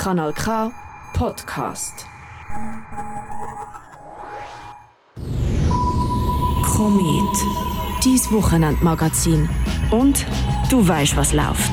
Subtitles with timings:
[0.00, 0.72] Kanal K
[1.12, 2.06] Podcast.
[6.62, 7.36] Komet,
[8.02, 9.46] dies Wochenendmagazin.
[9.90, 10.24] Und
[10.70, 11.70] du weißt, was läuft.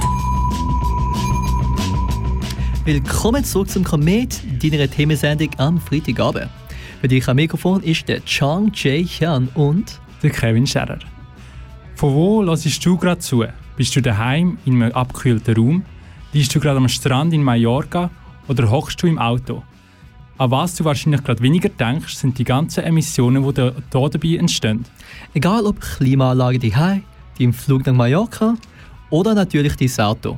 [2.83, 6.49] Willkommen zurück zum Komet, deiner Themensendung am Freitagabend.
[6.99, 10.99] Für dich am Mikrofon ist der Chang Jae Hyun und der Kevin Scherer.
[11.95, 13.45] Von wo hörst du gerade zu?
[13.77, 15.85] Bist du daheim in einem abgekühlten Raum?
[16.37, 18.11] Liegst du gerade am Strand in Mallorca
[18.47, 19.63] oder hockst du im Auto?
[20.37, 24.35] An was du wahrscheinlich gerade weniger denkst, sind die ganzen Emissionen, die da, da dabei
[24.35, 24.85] entstehen.
[25.33, 27.01] Egal ob Klimaanlage daheim,
[27.39, 28.53] die im Flug nach Mallorca
[29.09, 30.37] oder natürlich dein Auto.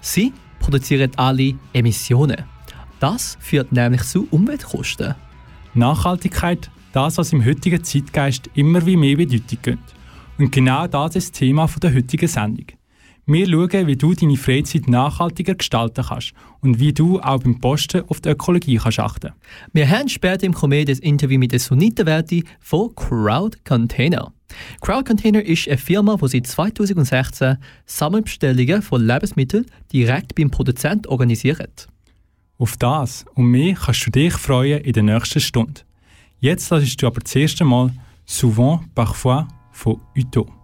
[0.00, 2.44] Sie produzieren alle Emissionen.
[3.00, 5.16] Das führt nämlich zu Umweltkosten.
[5.74, 9.94] Nachhaltigkeit, das, was im heutigen Zeitgeist immer wie mehr Bedeutung gibt.
[10.38, 12.66] Und genau das ist das Thema der heutigen Sendung.
[13.32, 18.02] Wir schauen, wie du deine Freizeit nachhaltiger gestalten kannst und wie du auch beim Posten
[18.08, 19.30] auf die Ökologie kannst achten
[19.72, 22.24] Wir haben später im Komödie das Interview mit der Sunita
[22.58, 24.32] von Crowd Container.
[24.80, 31.86] Crowd Container ist eine Firma, die seit 2016 Sammelbestellungen von Lebensmitteln direkt beim Produzent organisiert.
[32.58, 35.82] Auf das und mehr kannst du dich freuen in der nächsten Stunde.
[36.40, 37.92] Jetzt lassest du aber das erste Mal
[38.26, 40.59] Souvent, Parfois von Uto.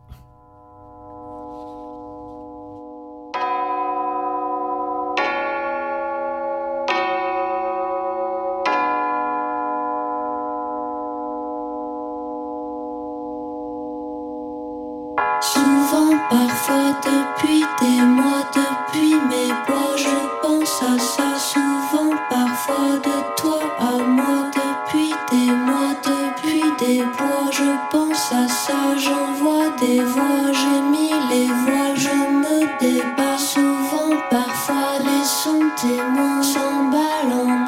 [27.50, 34.16] je pense à ça, j'envoie des voix, j'ai mis les voiles, je me débat souvent,
[34.30, 37.65] parfois les sons témoins s'emballent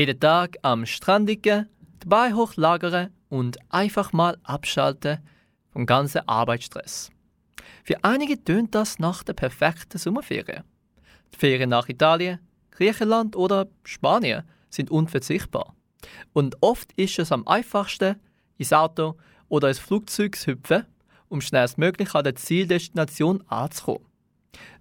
[0.00, 1.68] Jeden Tag am Strand liegen,
[1.98, 5.18] dabei hochlagern und einfach mal abschalten
[5.74, 7.10] vom ganzen Arbeitsstress.
[7.84, 10.64] Für einige tönt das nach der perfekten Sommerferien.
[11.34, 12.38] Die Ferien nach Italien,
[12.70, 15.76] Griechenland oder Spanien sind unverzichtbar.
[16.32, 18.16] Und oft ist es am einfachsten,
[18.56, 19.18] ins Auto
[19.50, 20.86] oder ins Flugzeug zu hüpfen,
[21.28, 24.06] um schnellstmöglich an der Zieldestination anzukommen.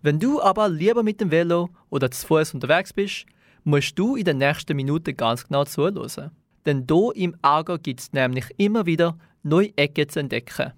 [0.02, 3.26] Wenn du aber lieber mit dem Velo oder zu Fuß unterwegs bist,
[3.64, 6.32] musst du in den nächsten Minuten ganz genau zuhören.
[6.66, 10.74] Denn hier im Aargau gibt es nämlich immer wieder neue Ecken zu entdecken.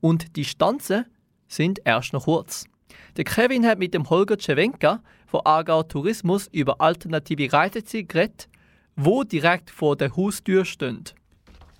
[0.00, 1.06] Und die Distanzen
[1.48, 2.66] sind erst noch kurz.
[3.16, 8.48] Der Kevin hat mit dem Holger Cewenka von Aargau Tourismus über alternative Reiseziele geredet,
[8.96, 11.04] wo direkt vor der Haustür stehen.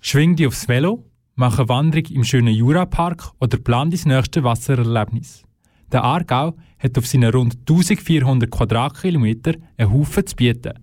[0.01, 1.03] Schwing dich aufs Velo,
[1.35, 5.44] mach eine Wanderung im schönen Jurapark oder plan dein nächste Wassererlebnis.
[5.95, 10.73] Der Aargau hat auf seinen rund 1400 Quadratkilometer einen Haufen zu bieten.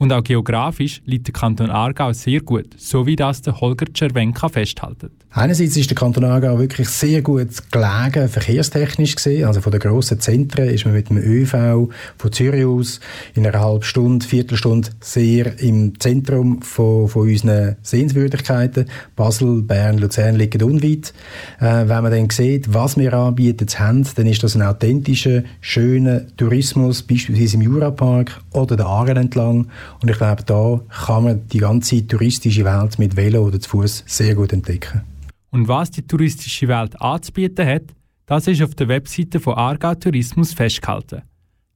[0.00, 4.48] Und auch geografisch liegt der Kanton Aargau sehr gut, so wie das der Holger Czerwenka
[4.48, 5.10] festhält.
[5.32, 9.46] Einerseits ist der Kanton Aargau wirklich sehr gut gelegen, verkehrstechnisch gesehen.
[9.46, 12.98] Also von den grossen Zentren ist man mit dem ÖV von Zürich aus
[13.34, 18.86] in einer halben Stunde, Viertelstunde sehr im Zentrum von, von unseren Sehenswürdigkeiten.
[19.14, 21.12] Basel, Bern, Luzern liegen unweit.
[21.60, 26.22] Äh, wenn man dann sieht, was wir anbieten haben, dann ist das ein authentischer, schöner
[26.38, 29.68] Tourismus, beispielsweise im Jurapark oder der Aaren entlang.
[30.02, 34.04] Und ich glaube, da kann man die ganze touristische Welt mit Velo oder zu Fuß
[34.06, 35.02] sehr gut entdecken.
[35.50, 37.82] Und was die touristische Welt anzubieten hat,
[38.26, 41.22] das ist auf der Webseite von Aargau Tourismus festgehalten.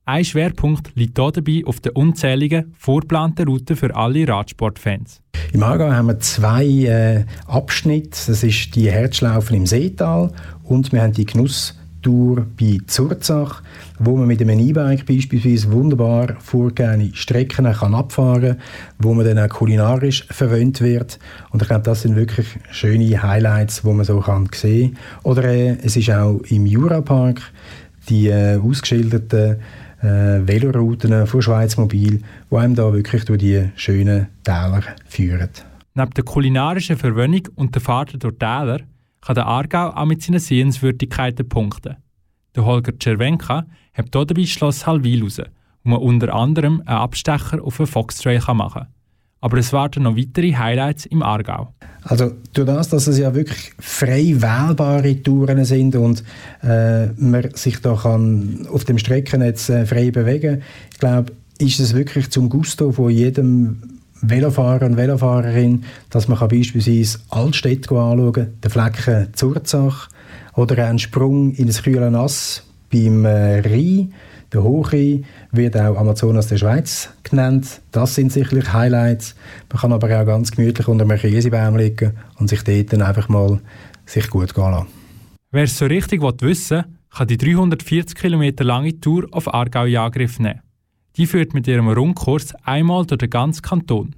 [0.06, 5.22] Ein Schwerpunkt liegt hier dabei auf den unzähligen, vorgeplanten Routen für alle Radsportfans.
[5.52, 8.10] Im Aargau haben wir zwei äh, Abschnitte.
[8.26, 10.30] Das ist die Herzschlaufen im Seetal
[10.62, 11.74] und wir haben die Genuss
[12.04, 13.62] Tour bei Zurzach,
[13.98, 18.58] wo man mit einem E-Bike beispielsweise wunderbar vorgegebene Strecken kann abfahren kann,
[18.98, 21.18] wo man dann auch kulinarisch verwöhnt wird.
[21.50, 25.22] Und ich glaube, das sind wirklich schöne Highlights, die man so kann sehen kann.
[25.24, 27.40] Oder äh, es ist auch im Jurapark
[28.08, 29.56] die äh, ausgeschilderten
[30.02, 30.06] äh,
[30.46, 35.48] Velorouten von Schweiz Mobil, die einem da wirklich durch die schönen Täler führen.
[35.94, 38.80] Neben der kulinarischen Verwöhnung und der Fahrt durch Täler
[39.24, 41.96] kann der Aargau auch mit seinen Sehenswürdigkeiten punkten.
[42.54, 45.40] Der Holger Czerwenka hat hier dabei Schloss Halwil raus,
[45.82, 48.86] wo man unter anderem einen Abstecher auf einen Foxtrail machen kann.
[49.40, 51.74] Aber es warten noch weitere Highlights im Aargau.
[52.02, 56.22] Also durch das, dass es ja wirklich frei wählbare Touren sind und
[56.62, 60.62] äh, man sich da kann auf dem Streckennetz äh, frei bewegen,
[60.92, 63.93] ich glaube, ist es wirklich zum Gusto von jedem
[64.28, 70.08] Velofahrer und Velofahrerin, dass man beispielsweise Altstädte anschauen kann, den Flecken Zurzach
[70.54, 74.14] oder einen Sprung in das kühle Nass beim äh, Rhein.
[74.52, 77.80] Der Hochrhein wird auch Amazonas der Schweiz genannt.
[77.90, 79.34] Das sind sicherlich Highlights.
[79.72, 83.28] Man kann aber auch ganz gemütlich unter einem Käsebaum liegen und sich dort dann einfach
[83.28, 83.60] mal
[84.06, 84.86] sich gut gehen lassen.
[85.50, 89.96] Wer es so richtig wissen will, kann die 340 km lange Tour auf Aargau in
[89.96, 90.60] Angriff nehmen.
[91.16, 94.16] Die führt mit ihrem Rundkurs einmal durch den ganzen Kanton.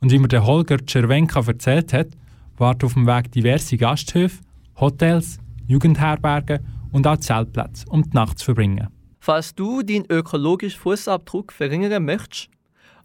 [0.00, 2.08] Und wie mir der Holger Czerwenka erzählt hat,
[2.56, 4.42] warten auf dem Weg diverse Gasthöfe,
[4.80, 6.60] Hotels, Jugendherbergen
[6.92, 8.88] und auch Zeltplätze, um die Nacht zu verbringen.
[9.20, 12.48] Falls du deinen ökologischen Fußabdruck verringern möchtest,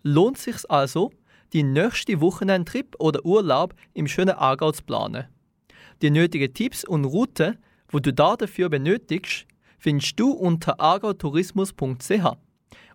[0.04, 1.12] lohnt es sich also,
[1.52, 5.26] die nächste Wochenendtrip oder Urlaub im schönen Aargau zu planen.
[6.02, 7.58] Die nötigen Tipps und Routen,
[7.94, 9.46] die du dafür benötigst,
[9.78, 12.38] findest du unter argautourismus.ch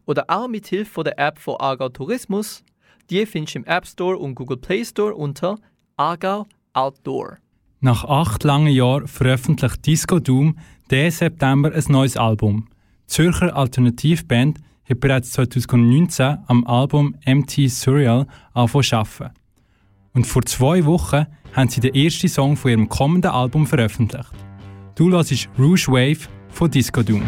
[0.09, 2.65] oder auch mit Hilfe der App von Aargau Tourismus.
[3.11, 5.59] Die findest du im App Store und Google Play Store unter
[5.97, 7.37] Aargau Outdoor.
[7.81, 10.59] Nach acht langen Jahren veröffentlicht Disco Doom
[10.91, 12.69] diesen September ein neues Album.
[13.05, 19.35] Die Zürcher Alternativband hat bereits 2019 am Album MT Surreal angefangen zu arbeiten.
[20.15, 24.33] Und vor zwei Wochen haben sie den ersten Song von ihrem kommenden Album veröffentlicht.
[24.95, 27.23] Du hörst Rouge Wave von Disco Doom.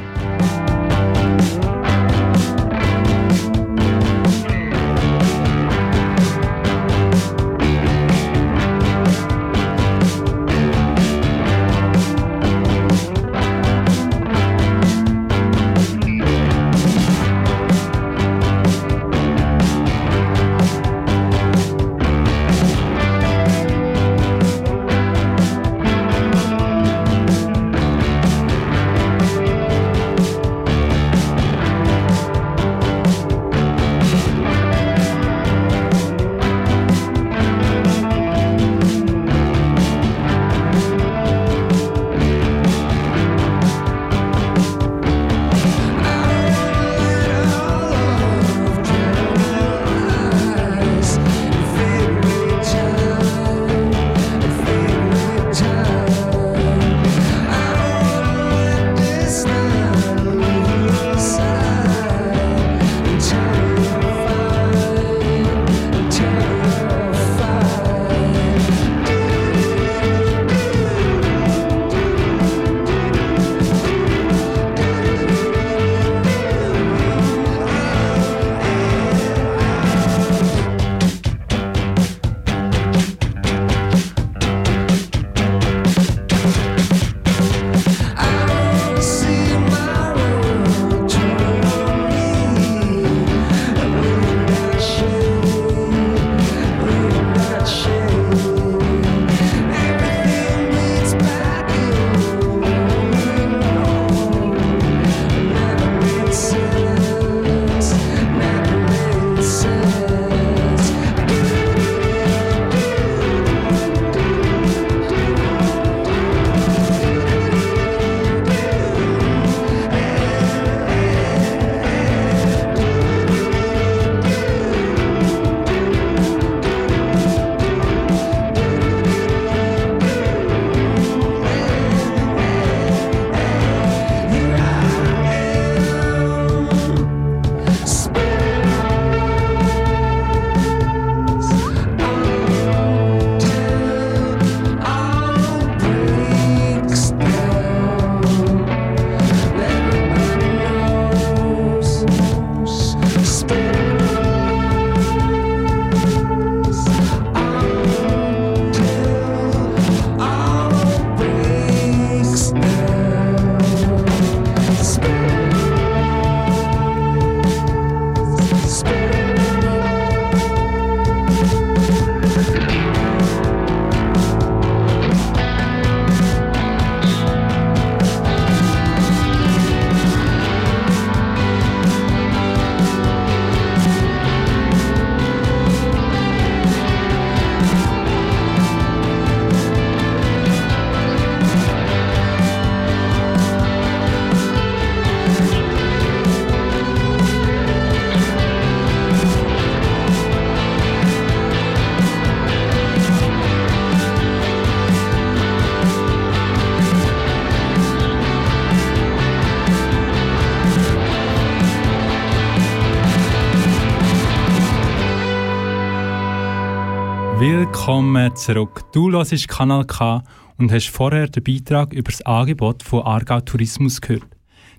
[218.41, 218.85] Zurück.
[218.93, 220.25] Du hörst Kanal K
[220.57, 224.27] und hast vorher den Beitrag über das Angebot von Aargau Tourismus gehört.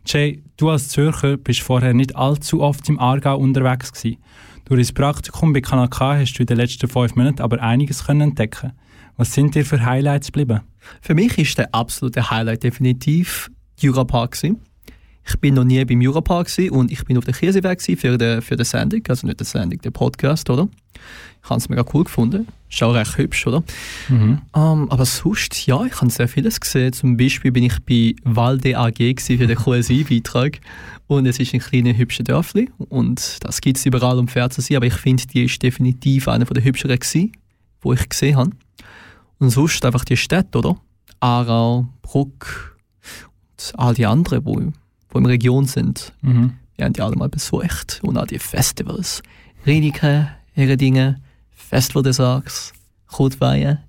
[0.06, 4.18] Jay, du als Zürcher bist vorher nicht allzu oft im Aargau unterwegs gewesen.
[4.66, 8.06] Durch das Praktikum bei Kanal K hast du in den letzten fünf Monaten aber einiges
[8.06, 8.74] können entdecken.
[9.18, 10.62] Was sind dir für Highlights geblieben?
[11.02, 14.32] Für mich ist der absolute Highlight definitiv Jura Park.
[14.32, 14.60] Gewesen.
[15.28, 18.42] Ich bin noch nie beim Jura Park und ich bin auf der Kirseberg für die,
[18.42, 20.68] für die Sendung, also nicht die Sendung, der Podcast, oder?
[21.44, 22.48] Ich habe es mega cool gefunden.
[22.70, 23.64] Ist auch recht hübsch, oder?
[24.10, 24.42] Mhm.
[24.54, 26.94] Um, aber sonst, ja, ich habe sehr vieles gesehen.
[26.94, 30.60] Zum Beispiel bin ich bei Valde AG für den QSI-Beitrag.
[31.08, 32.70] Und es ist ein kleines, hübsches Dörfli.
[32.78, 34.78] Und das gibt es überall um fair zu sein.
[34.78, 37.32] Aber ich finde, die ist definitiv eine der hübscheren gewesen,
[37.84, 38.52] die ich gesehen habe.
[39.40, 40.78] Und sonst einfach die Städte, oder?
[41.20, 42.78] Aarau, Bruck
[43.62, 44.74] und all die anderen, die,
[45.14, 46.14] die in der Region sind.
[46.22, 46.54] Mhm.
[46.76, 48.00] Wir haben die alle mal besucht.
[48.04, 49.22] Und auch die Festivals.
[49.66, 52.74] Riedige, Dinge, Festival des Arcs,
[53.18, 53.80] Rotwein,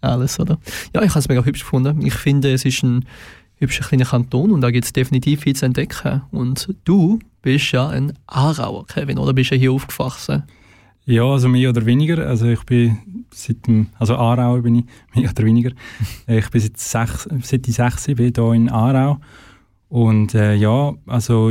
[0.00, 0.58] alles, oder?
[0.94, 2.04] Ja, ich habe es mega hübsch gefunden.
[2.06, 3.04] Ich finde, es ist ein
[3.56, 6.22] hübscher kleiner Kanton und da gibt es definitiv viel zu entdecken.
[6.30, 10.44] Und du bist ja ein Aarauer, Kevin, oder bist du hier aufgewachsen?
[11.04, 12.26] Ja, also mehr oder weniger.
[12.26, 14.84] Also ich bin seit dem, also Aarauer bin ich,
[15.14, 15.70] mehr oder weniger.
[16.26, 19.18] ich bin seit, sechs, seit ich sechs bin hier in Aarau.
[19.88, 21.50] Und äh, ja, also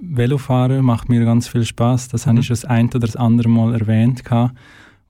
[0.00, 2.08] Velofahren macht mir ganz viel Spaß.
[2.08, 2.30] Das mhm.
[2.30, 4.24] habe ich schon das ein oder das andere Mal erwähnt.
[4.24, 4.54] Gehabt.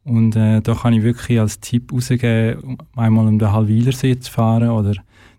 [0.04, 4.68] Und äh, da kann ich wirklich als Tipp rausgeben, einmal um den Halwilersee zu fahren
[4.68, 4.94] oder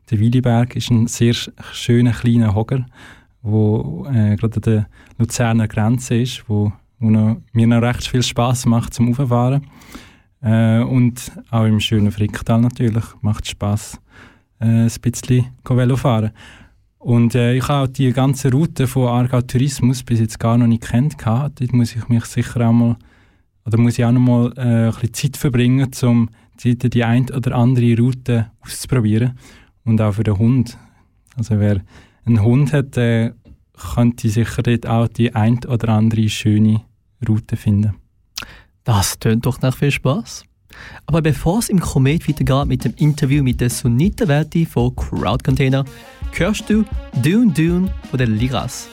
[0.10, 1.34] der Wiliberg ist ein sehr
[1.72, 2.86] schöner kleiner Hogger,
[3.42, 8.24] wo äh, gerade an der Luzerner Grenze ist, wo, wo noch, mir noch recht viel
[8.24, 9.68] Spaß macht zum Auffahren.
[10.42, 14.00] Äh, und auch im schönen Fricktal natürlich macht es Spaß,
[14.60, 16.32] äh, ein bisschen Velo fahren.
[17.06, 20.82] Und äh, ich habe die ganze Route von Aargau Tourismus bis jetzt gar noch nicht
[20.82, 21.18] kennt.
[21.24, 22.96] Dort muss ich mich sicher auch mal,
[23.64, 26.32] oder muss ich auch noch mal äh, ein bisschen Zeit verbringen, um
[26.64, 29.38] die, die eine oder andere Route auszuprobieren.
[29.84, 30.80] Und auch für den Hund.
[31.38, 31.80] Also wer
[32.26, 33.34] einen Hund hat, äh,
[33.94, 36.82] könnte sicher dort auch die ein oder andere schöne
[37.30, 37.94] Route finden.
[38.84, 40.44] Das tönt doch nach viel Spaß.
[41.06, 45.44] Aber bevor es im Komet weitergeht mit dem Interview mit der Sunita Verti von Crowd
[45.44, 45.86] Container,
[46.40, 46.86] hörst du
[47.24, 48.90] Dune Dune von der Liras.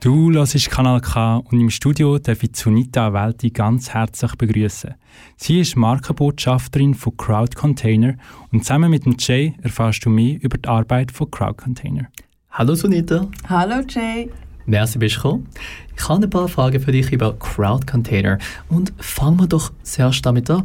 [0.00, 4.94] Du hörst Kanal K und im Studio darf ich Sunita Welti ganz herzlich begrüßen.
[5.36, 8.14] Sie ist Markenbotschafterin von Crowd Container
[8.52, 12.06] und zusammen mit dem Jay erfährst du mehr über die Arbeit von Crowd Container.
[12.52, 13.26] Hallo Sunita.
[13.48, 14.30] Hallo Jay.
[14.66, 15.48] Merci, bist du gekommen.
[15.96, 18.38] Ich habe ein paar Fragen für dich über Crowd Container.
[18.68, 20.62] Und fangen wir doch zuerst damit an.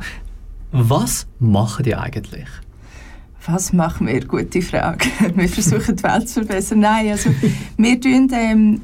[0.71, 2.47] Was machen die eigentlich?
[3.47, 4.23] Was machen wir?
[4.25, 5.05] Gute Frage.
[5.35, 6.79] Wir versuchen die Welt zu verbessern.
[6.79, 7.29] Nein, also
[7.75, 8.81] wir tun ähm,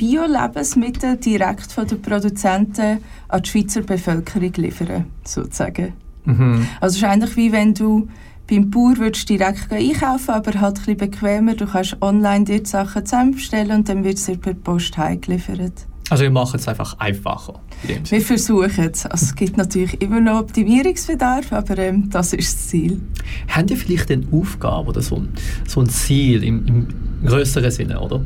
[0.00, 5.92] Bio-Lebensmittel direkt von den Produzenten an die Schweizer Bevölkerung liefern, sozusagen.
[6.24, 6.66] Mhm.
[6.80, 8.08] Also es ist eigentlich wie wenn du
[8.48, 11.54] beim Bauer würdest direkt einkaufen, aber halt ein bisschen bequemer.
[11.54, 15.86] Du kannst online dir die Sachen zusammenstellen und dann wird es dir per Post heimgeliefert.
[16.08, 17.60] Also wir machen es einfach einfacher.
[18.08, 19.04] Wir versuchen es.
[19.04, 23.00] Also es gibt natürlich immer noch Optimierungsbedarf, aber ähm, das ist das Ziel.
[23.48, 25.28] Habt ihr vielleicht eine Aufgabe oder so ein,
[25.68, 26.88] so ein Ziel im, im
[27.24, 28.22] größeren Sinne, oder?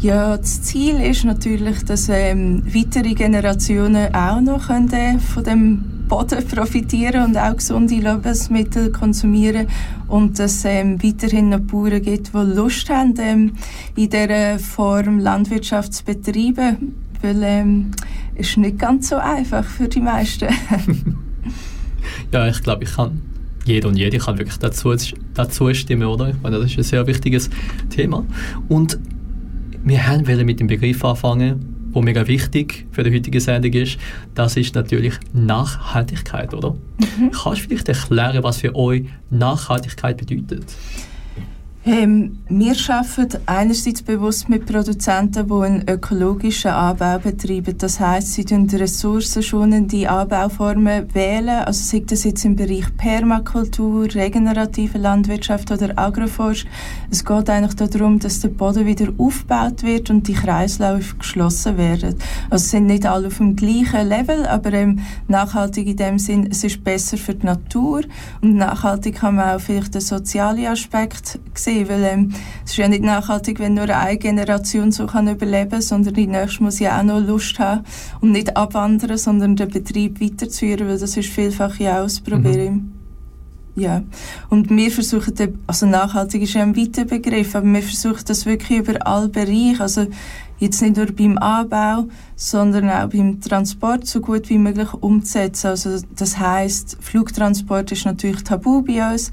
[0.00, 6.04] Ja, das Ziel ist natürlich, dass ähm, weitere Generationen auch noch können, äh, von dem
[6.06, 9.66] Boden profitieren und auch gesunde Lebensmittel konsumieren
[10.06, 13.52] und dass es ähm, weiterhin noch Bauern gibt, die Lust haben, ähm,
[13.96, 17.90] in dieser Form Landwirtschaft zu betreiben, weil ähm,
[18.36, 20.48] ist nicht ganz so einfach für die meisten.
[22.32, 23.20] Ja, ich glaube, ich kann
[23.64, 24.94] jeder und jede kann wirklich dazu,
[25.34, 26.30] dazu stimmen, oder?
[26.30, 27.50] Ich meine, das ist ein sehr wichtiges
[27.90, 28.24] Thema.
[28.68, 28.98] Und
[29.84, 33.98] wir haben mit dem Begriff anfangen, wo mega wichtig für die heutige Sendung ist.
[34.34, 36.76] Das ist natürlich Nachhaltigkeit, oder?
[37.32, 40.64] Kannst du vielleicht erklären, was für euch Nachhaltigkeit bedeutet?
[41.90, 47.78] Ähm, wir arbeiten einerseits bewusst mit Produzenten, die einen ökologischen Anbau betreiben.
[47.78, 51.64] Das heißt, sie wählen ressourcenschonende Anbauformen wählen.
[51.64, 56.66] Also sei das jetzt im Bereich Permakultur, regenerative Landwirtschaft oder Agroforst.
[57.10, 62.16] Es geht eigentlich darum, dass der Boden wieder aufgebaut wird und die Kreisläufe geschlossen werden.
[62.50, 66.64] Also sind nicht alle auf dem gleichen Level, aber ähm, nachhaltig in dem Sinn, es
[66.64, 68.02] ist besser für die Natur
[68.42, 72.32] und nachhaltig kann man auch vielleicht den sozialen Aspekt sehen, weil ähm,
[72.64, 76.62] es ist ja nicht nachhaltig, wenn nur eine Generation so kann überleben, sondern die nächste
[76.62, 77.84] muss ja auch noch Lust haben
[78.20, 82.92] und nicht abwandern, sondern den Betrieb weiterzuführen, weil das ist vielfach ja auch das Problem.
[83.78, 84.02] Ja,
[84.50, 88.80] und wir versuchen, also nachhaltig ist ja ein weiter Begriff, aber wir versuchen das wirklich
[88.80, 90.06] über alle Bereiche, also
[90.58, 95.68] jetzt nicht nur beim Anbau, sondern auch beim Transport so gut wie möglich umzusetzen.
[95.68, 99.30] Also das heißt, Flugtransport ist natürlich tabu bei uns,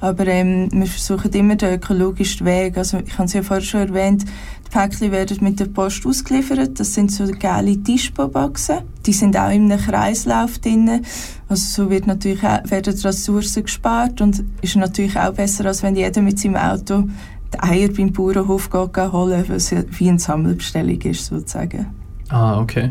[0.00, 2.76] aber ähm, wir versuchen immer den ökologischen Weg.
[2.76, 4.24] Also ich habe es ja vorher schon erwähnt,
[4.66, 6.78] die Päckchen werden mit der Post ausgeliefert.
[6.78, 8.78] Das sind so geile Tischboboxen.
[9.06, 11.04] Die sind auch in einem Kreislauf drin.
[11.48, 15.96] Also so wird natürlich auch, werden Ressourcen gespart und ist natürlich auch besser, als wenn
[15.96, 17.04] jeder mit seinem Auto
[17.52, 21.86] die Eier beim Bauernhof geht, holen, weil es wie eine Sammelbestellung ist sozusagen.
[22.28, 22.90] Ah, okay.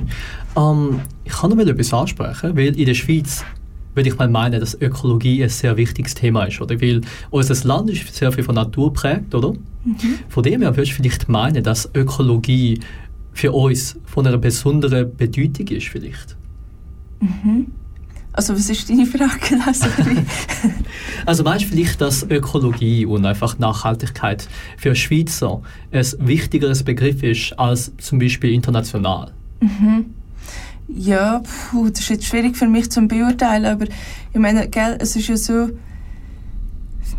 [0.58, 3.44] Ähm, ich kann noch etwas ansprechen, weil in der Schweiz
[3.98, 6.80] würde ich mal meinen, dass Ökologie ein sehr wichtiges Thema ist, oder?
[6.80, 9.54] Weil unser Land ist sehr viel von Natur prägt, oder?
[10.30, 12.80] Von dem her würdest du vielleicht meinen, dass Ökologie
[13.34, 16.36] für uns von einer besonderen Bedeutung ist, vielleicht.
[18.34, 19.58] Also was ist deine Frage?
[19.66, 19.88] Also,
[21.26, 27.58] Also meinst du vielleicht, dass Ökologie und einfach Nachhaltigkeit für Schweizer ein wichtigeres Begriff ist
[27.58, 29.32] als zum Beispiel international?
[30.88, 35.16] Ja, puh, das ist jetzt schwierig für mich zu beurteilen, aber ich meine, gell, es
[35.16, 35.70] ist ja so,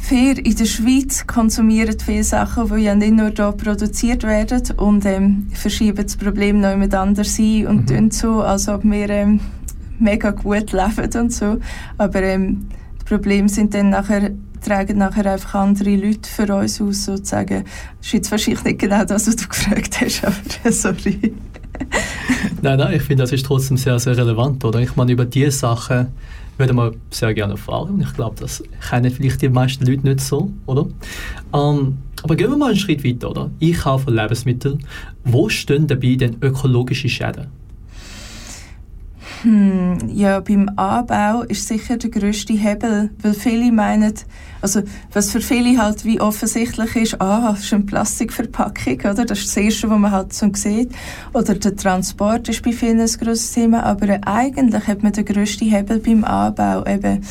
[0.09, 5.05] wir in der Schweiz konsumieren viele Sachen, die ja nicht nur hier produziert werden und
[5.05, 9.41] ähm, verschieben das Problem noch jemand anders ein und tun so, als ob wir ähm,
[9.99, 11.59] mega gut leben und so.
[11.99, 12.69] Aber ähm,
[13.01, 17.65] die Probleme sind dann nachher tragen nachher einfach andere Leute für uns aus, sozusagen.
[17.99, 21.35] Das ist jetzt wahrscheinlich nicht genau das, was du gefragt hast, aber sorry.
[22.63, 24.81] Nein, nein, ich finde, das ist trotzdem sehr, sehr relevant, oder?
[24.81, 26.09] Ich meine, über diese Sachen
[26.57, 30.21] würde man sehr gerne erfahren und ich glaube, das kennen vielleicht die meisten Leute nicht
[30.21, 30.87] so, oder?
[31.55, 33.51] Ähm, aber gehen wir mal einen Schritt weiter, oder?
[33.63, 34.85] Einkauf von Lebensmitteln.
[35.25, 37.47] Wo stehen dabei denn ökologische Schäden?
[39.43, 44.13] Hm, ja, beim Anbau ist sicher der grösste Hebel, weil viele meinen,
[44.61, 49.25] also was für viele halt wie offensichtlich ist, ah, das ist eine Plastikverpackung, oder?
[49.25, 50.93] Das ist das Erste, was man halt so sieht.
[51.35, 55.71] Oder der Transport ist bei vielen ein grosses Thema, aber eigentlich hat man den grössten
[55.71, 57.25] Hebel beim Anbau eben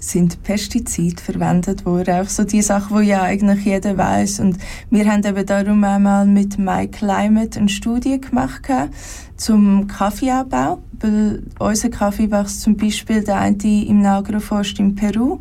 [0.00, 2.20] sind Pestizide verwendet worden.
[2.20, 4.38] Auch so die Sachen, die ja eigentlich jeder weiß.
[4.40, 4.56] Und
[4.90, 8.94] wir haben eben darum einmal mit MyClimate eine Studie gemacht gehabt
[9.38, 10.78] zum Kaffeeanbau.
[11.00, 15.38] Weil unser Kaffee wächst zum Beispiel der eine im Agroforst in Peru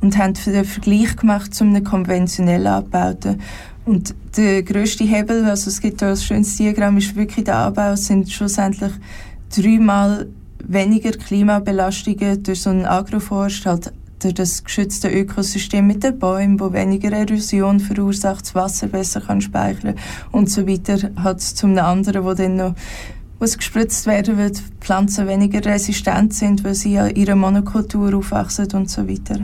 [0.00, 3.40] und haben den Vergleich gemacht zu einem konventionell angebauten.
[3.86, 7.92] Und der grösste Hebel, also es gibt da ein schönes Diagramm, ist wirklich der Anbau,
[7.92, 8.92] es sind schlussendlich
[9.54, 10.28] dreimal
[10.62, 16.72] weniger Klimabelastungen durch so einen Agroforst, halt durch das geschützte Ökosystem mit den Bäumen, wo
[16.72, 19.94] weniger Erosion verursacht, das Wasser besser kann speichern
[20.30, 22.74] und so weiter, hat es zum anderen, wo dann noch
[23.40, 28.88] was gespritzt werden wird, Pflanzen weniger resistent sind, weil sie ja ihre Monokultur aufwachsen und
[28.88, 29.40] so weiter.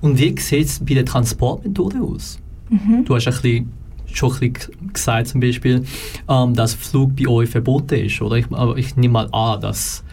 [0.00, 2.38] Und wie sieht es bei der Transportmethode aus?
[3.04, 3.72] Du hast ein bisschen,
[4.12, 5.84] schon ein bisschen gesagt, zum Beispiel,
[6.28, 8.20] ähm, dass Flug bei euch verboten ist.
[8.20, 8.36] Oder?
[8.36, 10.04] Ich, aber ich nehme mal an, dass,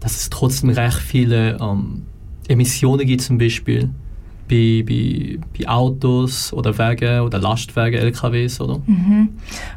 [0.00, 2.02] dass es trotzdem recht viele ähm,
[2.48, 3.90] Emissionen gibt, zum Beispiel
[4.48, 8.60] bei, bei, bei Autos oder Wagen oder Lastwagen, LKWs.
[8.60, 8.80] Oder?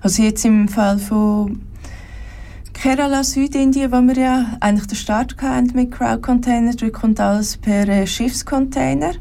[0.02, 1.60] Also jetzt im Fall von
[2.82, 7.58] Kerala, Südindien, wo wir ja eigentlich den Start hatten mit Crowd Container, dort kommt alles
[7.58, 9.16] per äh, Schiffscontainer.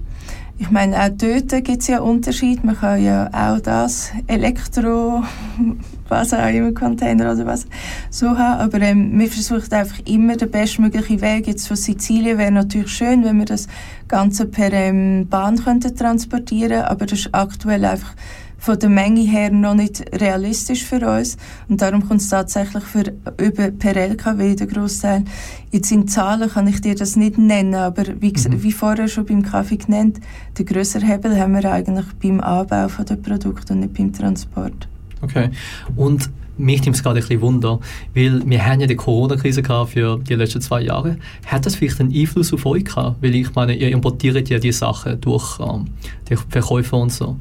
[0.59, 2.63] Ich meine, auch dort gibt es ja Unterschied.
[2.63, 5.25] Man kann ja auch das Elektro,
[6.09, 7.67] was auch immer, Container oder was
[8.11, 8.61] so haben.
[8.61, 11.49] Aber ähm, wir versuchen einfach immer den bestmöglichen Weg.
[11.49, 13.67] Jetzt von Sizilien wäre natürlich schön, wenn wir das
[14.07, 18.15] Ganze per ähm, Bahn könnten transportieren Aber das ist aktuell einfach
[18.61, 21.37] von der Menge her noch nicht realistisch für uns.
[21.69, 23.05] Und darum kommt es tatsächlich für
[23.41, 25.25] über per LKW der Großteil.
[25.71, 29.27] Jetzt in Zahlen kann ich dir das nicht nennen, aber wie, ges- wie vorher schon
[29.27, 30.19] beim Kaffee genannt,
[30.59, 34.89] den grösseren Hebel haben wir eigentlich beim Anbau von der Produkte und nicht beim Transport.
[35.23, 35.51] Okay.
[35.95, 36.29] Und
[36.61, 37.79] mich nimmt es gerade ein bisschen Wunder,
[38.17, 41.17] weil wir haben ja die Corona-Krise gehabt für die letzten zwei Jahre.
[41.47, 43.23] Hat das vielleicht einen Einfluss auf euch gehabt?
[43.23, 45.85] Weil ich meine, ihr importiert ja die Sachen durch ähm,
[46.29, 47.37] die Verkäufer und so.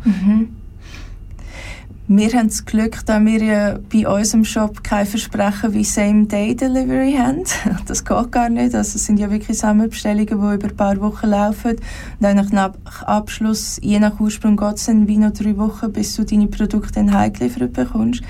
[2.10, 7.43] Wir haben das Glück, dass wir ja bei unserem Shop kein Versprechen wie Same-Day-Delivery haben.
[7.86, 8.74] Das geht gar nicht.
[8.74, 11.76] Also es sind ja wirklich Sammelbestellungen, die über ein paar Wochen laufen.
[12.22, 12.72] Und nach
[13.04, 16.93] Abschluss, je nach Ursprung geht es dann wie noch drei Wochen, bis du deine Produkte
[16.93, 18.22] dann heimgeliefert bekommst.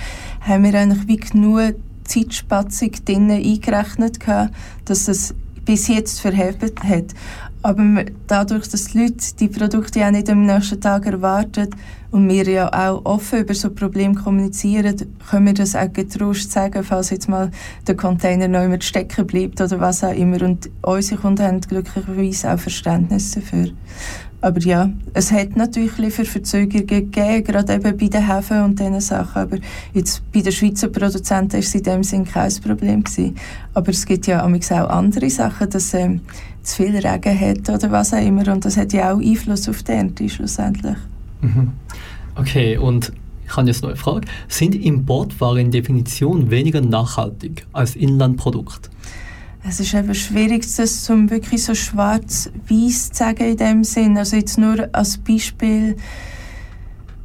[0.42, 5.36] Haben wir eigentlich wie genug Zeitspatzung drinnen eingerechnet gehabt, dass das
[5.66, 7.14] bis jetzt verhebt hat.
[7.68, 11.70] Aber dadurch, dass die Leute die Produkte auch nicht am nächsten Tag erwarten
[12.12, 14.96] und wir ja auch offen über so Probleme kommunizieren,
[15.30, 17.52] können wir das auch getrost sagen, falls jetzt mal
[17.86, 20.42] der Container noch immer stecken bleibt oder was auch immer.
[20.44, 23.72] Und unsere Kunden haben glücklicherweise auch Verständnis dafür.
[24.40, 29.42] Aber ja, es hat natürlich Lieferverzögerungen gegeben, gerade eben bei den Häfen und diesen Sachen.
[29.42, 29.58] Aber
[29.94, 33.04] jetzt bei den Schweizer Produzenten war es in dem Sinn kein Problem.
[33.04, 33.36] Gewesen.
[33.74, 36.22] Aber es gibt ja auch andere Sachen, dass ähm,
[36.62, 38.48] zu viel Regen hat oder was auch immer.
[38.54, 40.98] Und das hat ja auch Einfluss auf die Ernte schlussendlich.
[42.36, 43.12] Okay, und
[43.46, 44.28] ich habe jetzt noch eine Frage.
[44.48, 48.92] Sind Importwaren in Definition weniger nachhaltig als Inlandprodukt?
[49.64, 54.18] Es ist eben schwierig, das zum wirklich so schwarz-weiß zu sagen in dem Sinn.
[54.18, 55.98] Also jetzt nur als Beispiel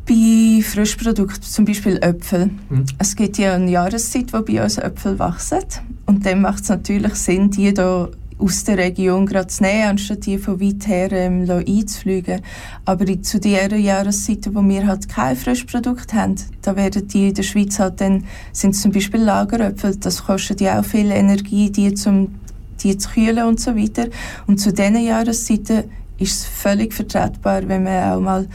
[0.09, 2.51] bei Frischprodukten, zum Beispiel Äpfel.
[2.68, 2.87] Mhm.
[2.99, 5.61] Es gibt ja eine Jahreszeit, wo bei uns Äpfel wachsen.
[6.07, 8.09] Und dann macht es natürlich Sinn, die da
[8.42, 12.40] aus der Region gerade zu nehmen, anstatt die von weit her ähm, einzufliegen.
[12.85, 17.42] Aber zu den Jahreszeiten, wo wir halt kein Frischprodukt haben, da werden die in der
[17.44, 22.35] Schweiz halt dann, sind zum Beispiel Lageräpfel, das kostet ja auch viel Energie, die, zum,
[22.83, 24.09] die zu kühlen und so weiter.
[24.46, 25.85] Und zu diesen Jahreszeiten
[26.18, 28.48] ist es völlig vertretbar, wenn man auch mal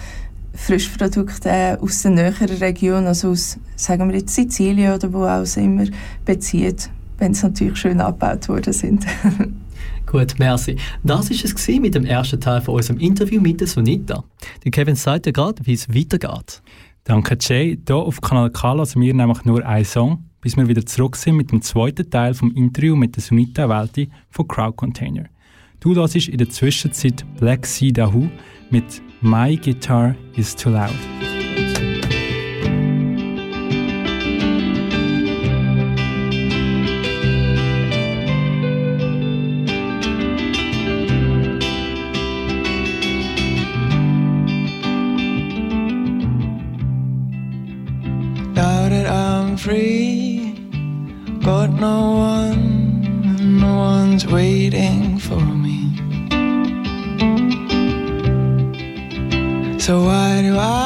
[0.53, 5.45] Frischprodukte äh, aus der näheren Region, also aus, sagen wir jetzt Sizilien oder wo auch
[5.55, 5.85] immer,
[6.25, 9.05] bezieht, wenn sie natürlich schön abgebaut worden sind.
[10.07, 10.77] Gut, merci.
[11.03, 14.23] Das ist es mit dem ersten Teil von unserem Interview mit der Sunita.
[14.63, 16.61] Der Kevin sagt ja gerade, wie es weitergeht.
[17.03, 17.77] Danke Jay.
[17.85, 21.35] Hier auf Kanal K lassen wir nämlich nur einen Song, bis wir wieder zurück sind
[21.35, 25.25] mit dem zweiten Teil vom Interview mit der Sunita Welti von Crowd Container.
[25.81, 28.29] Du hörst in der Zwischenzeit Black Sea Dahoo
[28.71, 31.36] mit My Guitar is Too Loud.
[49.67, 50.53] Free,
[51.43, 55.79] got no one, no one's waiting for me.
[59.77, 60.76] So why do I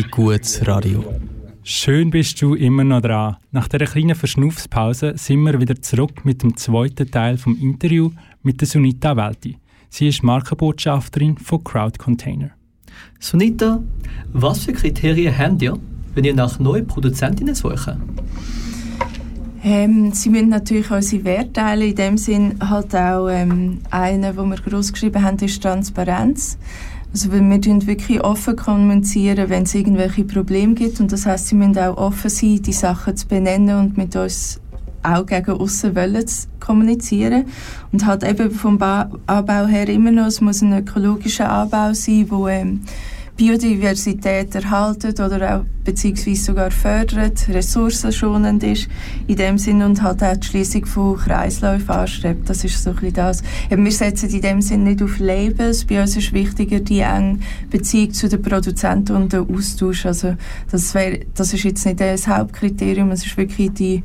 [0.00, 1.04] Richtig gutes Radio.
[1.62, 3.36] Schön bist du immer noch dran.
[3.52, 8.10] Nach dieser kleinen Verschnaufspause sind wir wieder zurück mit dem zweiten Teil vom Interview
[8.42, 9.58] mit der Sunita Welti.
[9.90, 12.52] Sie ist Markenbotschafterin von Crowd Container.
[13.18, 13.82] Sunita,
[14.32, 15.76] was für Kriterien habt ihr,
[16.14, 17.98] wenn ihr nach neuen Produzentinnen sucht?
[19.62, 21.90] Ähm, sie müssen natürlich unsere Werte teilen.
[21.90, 26.56] In dem Sinn halt auch ähm, einer, wo wir groß geschrieben haben, ist Transparenz.
[27.12, 31.00] Also weil wir tun wirklich offen kommunizieren, wenn es irgendwelche Probleme gibt.
[31.00, 34.60] Und das heißt, sie müssen auch offen sein, die Sachen zu benennen und mit uns
[35.02, 37.46] auch gegen aussen wollen zu kommunizieren.
[37.90, 42.26] Und halt eben vom ba Anbau her immer noch, es muss ein ökologischer Anbau sein,
[42.28, 42.82] wo ähm,
[43.40, 48.86] Biodiversität erhaltet oder auch beziehungsweise sogar fördert, ressourcenschonend ist
[49.28, 52.50] in dem Sinn und halt auch die Schließung von Kreisläufen anstrebt.
[52.50, 53.42] Das ist so ein bisschen das.
[53.70, 55.86] Eben, wir setzen in dem Sinn nicht auf Labels.
[55.86, 57.38] Bei uns ist wichtiger die enge
[57.70, 60.04] Beziehung zu den Produzenten und der Austausch.
[60.04, 60.34] Also
[60.70, 64.02] das, wär, das ist jetzt nicht das Hauptkriterium, es ist wirklich die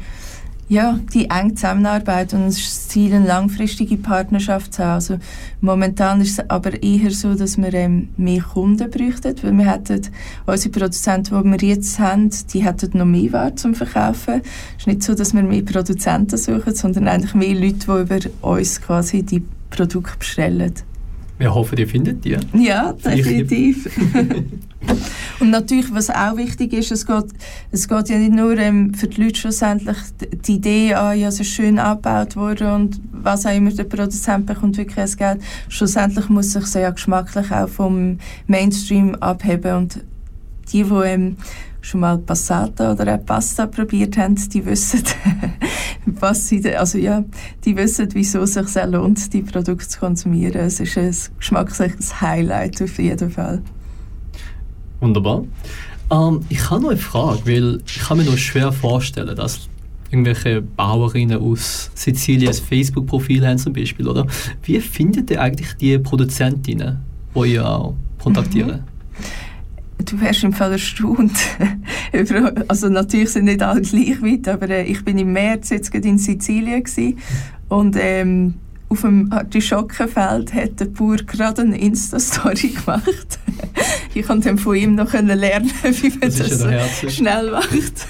[0.68, 4.94] ja, die enge Zusammenarbeit und das Ziel, eine langfristige Partnerschaft zu haben.
[4.94, 5.18] Also
[5.62, 10.02] momentan ist es aber eher so, dass wir ähm, mehr Kunden bräuchten, weil wir hätten,
[10.48, 14.42] unsere Produzenten, die wir jetzt haben, die hätten noch mehr Ware zum Verkaufen.
[14.78, 18.20] Es ist nicht so, dass wir mehr Produzenten suchen, sondern eigentlich mehr Leute, die über
[18.42, 20.74] uns quasi die Produkte bestellen.
[21.38, 22.38] Wir hoffen, ihr findet die.
[22.54, 23.90] Ja, definitiv.
[25.40, 27.26] Und natürlich, was auch wichtig ist, es geht,
[27.72, 29.98] es geht ja nicht nur ähm, für die Leute schlussendlich
[30.48, 34.78] die Idee an, ja, ist schön abgebaut worden und was auch immer der Produzent bekommt
[34.78, 35.42] wirklich das Geld.
[35.68, 40.04] Schlussendlich muss sich so ja geschmacklich auch vom Mainstream abheben und
[40.72, 41.38] die, die ähm,
[41.82, 45.04] schon mal Passata oder auch Pasta probiert haben, die wissen,
[46.06, 47.24] was sie, also ja,
[47.64, 50.62] die wissen, wieso es sich sehr lohnt, die Produkte zu konsumieren.
[50.62, 53.62] Es ist ein geschmackliches Highlight auf jeden Fall.
[55.00, 55.44] Wunderbar.
[56.12, 59.70] Ähm, ich habe noch eine Frage, weil ich kann mir nur schwer vorstellen, dass
[60.12, 64.28] irgendwelche Bauerinnen aus Sizilien ein Facebook-Profil haben zum Beispiel, oder?
[64.64, 67.00] Wie findet ihr eigentlich die Produzentinnen,
[67.36, 68.82] die ihr auch kontaktiert?
[70.04, 71.32] Du wärst im Fall erstaunt.
[72.70, 76.18] Also natürlich sind nicht alle gleich weit, aber äh, ich bin im März jetzt in
[76.18, 76.82] Sizilien
[77.68, 78.54] und ähm,
[78.90, 83.40] auf dem Artischockenfeld hat der Bauer gerade eine Insta-Story gemacht.
[84.14, 88.08] ich konnte dann von ihm noch lernen, wie man Das das, ja schnell macht.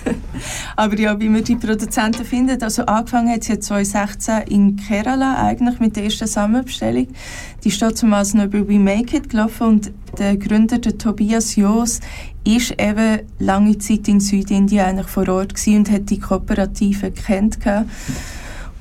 [0.76, 5.42] aber ja, wie man die Produzenten findet, also angefangen hat es ja 2016 in Kerala
[5.44, 7.08] eigentlich mit der ersten Samenbestellung.
[7.64, 12.00] Die steht zumal noch über We Make It gelaufen und der Gründer, der Tobias Joos,
[12.46, 17.60] ist eben lange Zeit in Südindien eigentlich vor Ort gewesen und hat die Kooperative kennt
[17.60, 17.90] gehabt.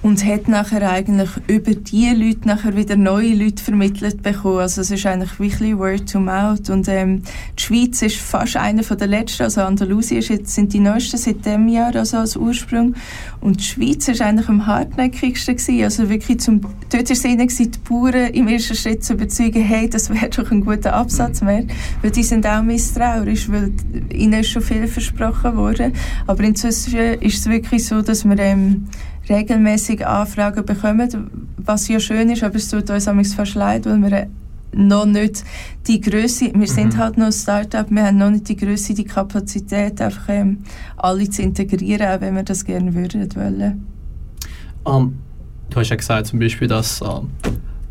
[0.05, 4.59] Und hat nachher eigentlich über die Leute nachher wieder neue Leute vermittelt bekommen.
[4.59, 6.69] Also es ist eigentlich wirklich Word to Mouth.
[6.69, 7.23] Und ähm,
[7.59, 11.17] die Schweiz ist fast einer von der letzten, also Andalusien ist jetzt, sind die neuesten
[11.17, 12.95] seit dem Jahr, also als Ursprung.
[13.41, 17.49] Und die Schweiz ist eigentlich am hartnäckigsten gewesen, also wirklich zum, dort ist es ihnen
[17.49, 21.41] gewesen, die Bauern im ersten Schritt zu überzeugen, hey, das wäre doch ein guter Absatz
[21.41, 21.65] mehr,
[22.03, 23.73] weil die sind auch misstrauisch, weil
[24.13, 25.95] ihnen ist schon viel versprochen worden,
[26.27, 28.87] aber inzwischen ist es wirklich so, dass wir ähm,
[29.29, 33.99] regelmäßig Anfragen bekommen, was ja schön ist, aber es tut uns manchmal fast leid, weil
[33.99, 34.27] wir
[34.77, 35.45] noch nicht
[35.87, 39.05] die Größe, wir sind halt noch ein Start-up, wir haben noch nicht die Größe, die
[39.05, 40.59] Kapazität, einfach ähm,
[40.97, 43.87] alle zu integrieren, auch wenn wir das gerne würden wollen.
[44.87, 45.14] Ähm,
[45.70, 47.29] du hast ja gesagt zum Beispiel, dass ähm,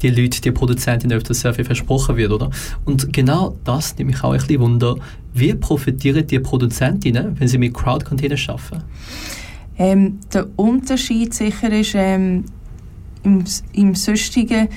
[0.02, 2.50] die Leute, die Produzentinnen öfters sehr viel versprochen wird, oder?
[2.86, 4.98] Und genau das nimmt mich auch ein bisschen Wunder.
[5.34, 8.84] Wie profitieren die Produzentinnen, wenn sie mit Crowd-Containern arbeiten?
[9.78, 12.46] Ähm, der Unterschied sicher ist ähm,
[13.24, 13.44] im,
[13.74, 14.68] im Sonstigen,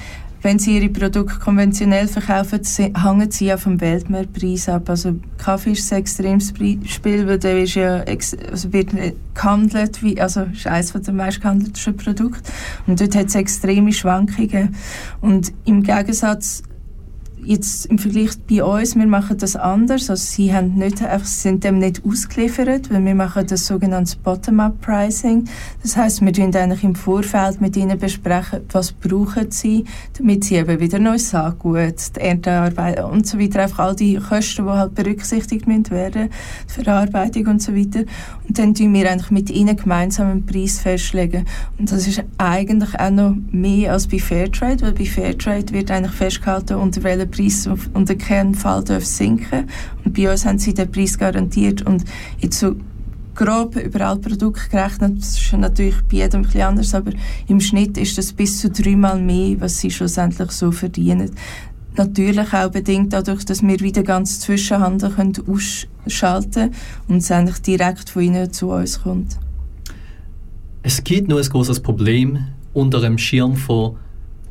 [0.42, 2.60] wenn sie ihre Produkte konventionell verkaufen,
[2.94, 4.88] hängen sie ja vom Weltmarktpreis ab.
[4.88, 8.04] Also Kaffee ist ein extremes Spiel, weil der ist ja
[8.50, 8.90] also wird
[9.34, 12.52] gehandelt, wie, also ist eines der meist gehandelten Produkte.
[12.86, 14.76] Und dort hat es extreme Schwankungen.
[15.20, 16.62] Und im Gegensatz
[17.46, 20.10] jetzt im Vergleich bei uns, wir machen das anders.
[20.10, 25.44] Also sie haben nicht, einfach, sind dem nicht ausgeliefert, weil wir machen das sogenannte Bottom-up-Pricing.
[25.82, 29.84] Das heißt, wir tun eigentlich im Vorfeld mit ihnen besprechen, was brauchen sie,
[30.18, 34.64] damit sie eben wieder neues Saatgut, die Erntearbeit und so weiter, einfach all die Kosten,
[34.64, 36.30] die halt berücksichtigt werden,
[36.68, 38.00] die Verarbeitung und so weiter.
[38.48, 41.44] Und dann tun wir eigentlich mit ihnen gemeinsam einen Preis festlegen.
[41.78, 46.12] Und das ist eigentlich auch noch mehr als bei Fairtrade, weil bei Fairtrade wird eigentlich
[46.12, 49.66] festgehalten, unter welchem Preis auf, unter keinen Fall darf sinken.
[50.04, 51.82] Und bei uns haben sie den Preis garantiert.
[51.82, 52.04] Und
[52.38, 52.76] jetzt so
[53.34, 57.12] grob über alle Produkte gerechnet, das ist natürlich bei jedem bisschen anders, aber
[57.48, 61.30] im Schnitt ist das bis zu dreimal mehr, was sie schlussendlich so verdienen.
[61.96, 66.72] Natürlich auch bedingt dadurch, dass wir wieder ganz Zwischenhandel können ausschalten
[67.08, 69.38] und es eigentlich direkt von ihnen zu uns kommt.
[70.82, 72.38] Es gibt nur ein großes Problem
[72.72, 73.96] unter dem Schirm von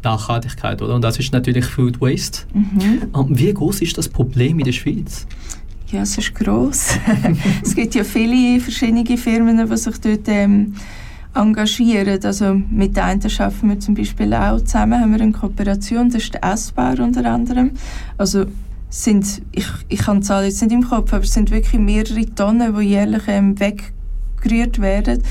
[0.06, 0.96] Nachhaltigkeit, oder?
[0.96, 2.44] Und das ist natürlich Food Waste.
[2.54, 3.02] Mhm.
[3.14, 5.28] Ähm, wie groß ist das Problem in der Schweiz?
[5.92, 6.98] Ja, es ist gross.
[7.64, 10.76] es gibt ja viele verschiedene Firmen, die sich dort ähm,
[11.36, 12.20] engagieren.
[12.24, 16.24] Also mit den einen arbeiten wir zum Beispiel auch zusammen, haben wir eine Kooperation, das
[16.24, 17.72] ist der Essbar unter anderem.
[18.18, 18.46] Also
[18.90, 22.26] sind, ich, ich kann die Zahl jetzt nicht im Kopf, aber es sind wirklich mehrere
[22.34, 25.22] Tonnen, die jährlich ähm, weggerührt werden.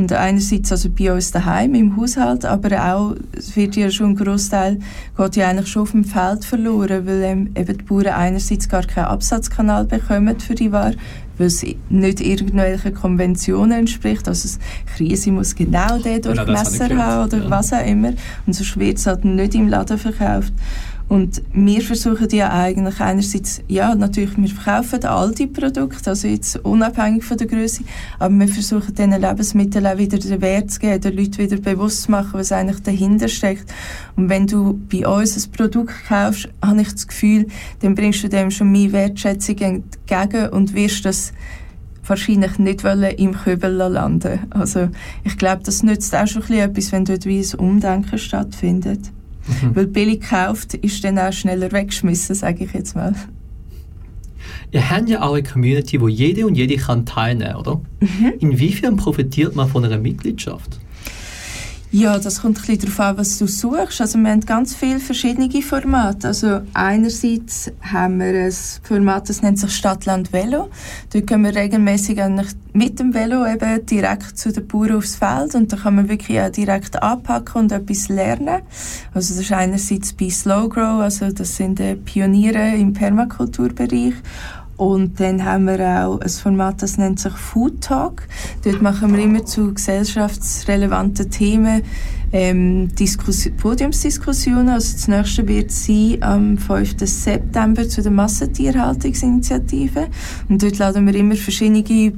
[0.00, 4.16] Und einerseits also bei uns daheim im Haushalt, aber auch, es wird ja schon ein
[4.16, 4.78] Großteil
[5.14, 8.84] geht ja eigentlich schon auf dem Feld verloren, weil ähm, eben die Bauern einerseits gar
[8.84, 10.94] keinen Absatzkanal bekommen für die Ware,
[11.36, 14.26] weil es nicht irgendwelchen Konventionen entspricht.
[14.26, 14.58] Also das
[14.96, 17.50] Krise muss genau den Genau, gehört, haben oder ja.
[17.50, 18.14] was auch immer.
[18.46, 20.54] Und sonst wird es halt nicht im Laden verkauft.
[21.10, 26.64] Und wir versuchen ja eigentlich einerseits, ja, natürlich, wir verkaufen all die Produkte, also jetzt
[26.64, 27.82] unabhängig von der Größe,
[28.20, 32.02] aber wir versuchen diesen Lebensmitteln auch wieder den Wert zu geben, den Leuten wieder bewusst
[32.02, 33.74] zu machen, was eigentlich dahinter steckt.
[34.14, 37.48] Und wenn du bei uns ein Produkt kaufst, habe ich das Gefühl,
[37.80, 41.32] dann bringst du dem schon mehr Wertschätzung entgegen und wirst das
[42.06, 44.38] wahrscheinlich nicht wollen im Kübel landen.
[44.50, 44.90] Also
[45.24, 49.10] ich glaube, das nützt auch schon ein bisschen etwas, wenn dort wie ein Umdenken stattfindet.
[49.74, 53.14] Weil billig gekauft ist dann auch schneller weggeschmissen, sage ich jetzt mal.
[54.72, 57.80] Ihr habt ja auch eine Community, wo jede und jede kann teilnehmen, oder?
[58.00, 58.32] Mhm.
[58.38, 60.78] Inwiefern profitiert man von einer Mitgliedschaft?
[61.92, 64.00] Ja, das kommt ein bisschen darauf an, was du suchst.
[64.00, 66.28] Also wir haben ganz viele verschiedene Formate.
[66.28, 70.68] Also einerseits haben wir ein Format, das nennt sich Stadtland Velo.
[71.12, 72.20] Dort gehen wir regelmäßig
[72.74, 76.40] mit dem Velo eben direkt zu den Bauern aufs Feld und da kann man wirklich
[76.40, 78.62] auch direkt anpacken und etwas lernen.
[79.12, 84.14] Also das ist einerseits bei Slow Grow, also das sind äh, Pioniere im Permakulturbereich
[84.80, 88.26] und dann haben wir auch ein Format, das nennt sich Food Talk.
[88.64, 91.82] Dort machen wir immer zu gesellschaftsrelevanten Themen
[92.32, 94.70] ähm, Diskussi- Podiumsdiskussionen.
[94.70, 96.94] Also das nächste wird sein am 5.
[97.00, 100.08] September zu der Massentierhaltungsinitiative.
[100.48, 102.14] Und dort laden wir immer verschiedene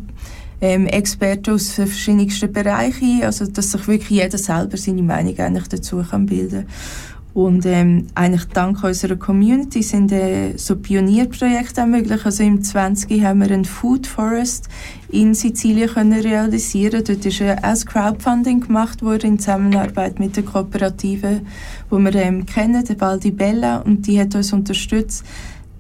[0.60, 5.36] ähm, Experten aus den verschiedensten Bereichen ein, also dass sich wirklich jeder selber seine Meinung
[5.36, 6.66] eigentlich dazu kann bilden
[7.35, 12.26] und ähm, eigentlich dank unserer Community sind äh, so Pionierprojekte auch möglich.
[12.26, 14.68] Also im 20 haben wir ein Food Forest
[15.09, 17.03] in Sizilien können realisieren.
[17.07, 21.41] Dort ist äh, auch Crowdfunding gemacht worden in Zusammenarbeit mit der Kooperative,
[21.89, 25.24] wo wir ähm, kennen, der Baldi Bella, und die hat uns unterstützt,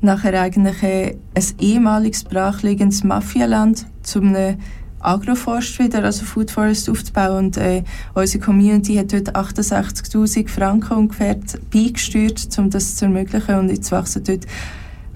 [0.00, 4.56] nachher eigentlich äh, ein ehemaliges brachliegendes Mafialand zu einem
[5.02, 7.46] Agroforst wieder, also Food Forest aufzubauen.
[7.46, 7.82] Und äh,
[8.14, 11.36] unsere Community hat dort 68'000 Franken ungefähr
[11.72, 13.54] beigesteuert, um das zu ermöglichen.
[13.56, 14.46] Und jetzt wachsen dort,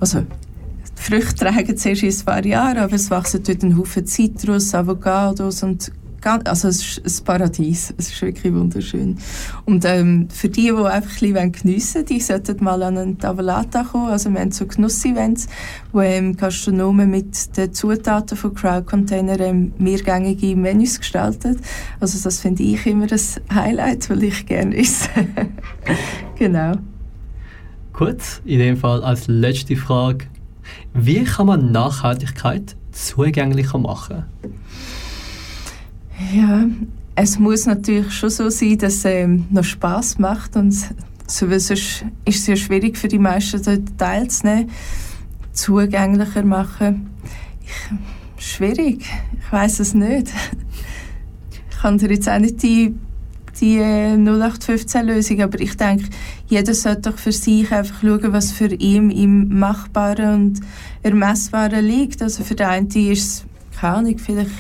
[0.00, 4.06] also die Früchte tragen zuerst in ein paar Jahre, aber es wachsen dort ein Haufen
[4.06, 5.92] Zitrus, Avocados und
[6.26, 7.94] ganz, also es ist ein Paradies.
[7.96, 9.16] Es ist wirklich wunderschön.
[9.64, 13.18] Und ähm, für die, die einfach ein bisschen geniessen wollen, die sollten mal an einen
[13.18, 14.08] Tavolata kommen.
[14.08, 15.46] Also wir haben so Genuss-Events,
[15.92, 21.60] wo ähm, Gastronomen mit den Zutaten von Crowd Container ähm, mehrgängige Menüs gestalten.
[22.00, 25.08] Also das finde ich immer ein Highlight, weil ich gerne esse.
[26.38, 26.72] genau.
[27.92, 30.26] Gut, in dem Fall als letzte Frage.
[30.92, 34.24] Wie kann man Nachhaltigkeit zugänglicher machen?
[36.32, 36.64] Ja,
[37.14, 40.74] es muss natürlich schon so sein, dass es ähm, noch Spaß macht und
[41.26, 44.70] so, ist es ja schwierig für die meisten dort teilzunehmen,
[45.52, 47.10] zugänglicher machen.
[47.62, 49.04] Ich, schwierig,
[49.38, 50.30] ich weiß es nicht.
[51.68, 52.94] Ich kann dir jetzt auch nicht die,
[53.60, 56.06] die äh, 0815-Lösung, aber ich denke,
[56.48, 60.60] jeder sollte doch für sich einfach schauen, was für ihn im Machbaren und
[61.02, 62.22] Ermessbaren liegt.
[62.22, 63.44] Also für den einen ist es,
[63.78, 64.50] keine Ahnung, vielleicht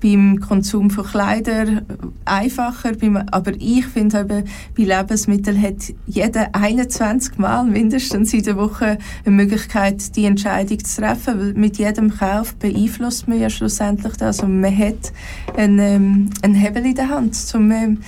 [0.00, 1.82] beim Konsum von Kleidern
[2.24, 4.44] einfacher, beim, aber ich finde bei
[4.76, 11.38] Lebensmitteln hat jeder 21 Mal mindestens in der Woche eine Möglichkeit, die Entscheidung zu treffen,
[11.38, 15.12] weil mit jedem Kauf beeinflusst man ja schlussendlich das und man hat
[15.56, 17.98] einen, ähm, einen Hebel in der Hand, um ähm,